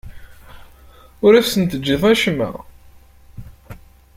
Ur 1.25 1.33
asen-teǧǧiḍ 1.35 2.03
acemma. 2.11 2.49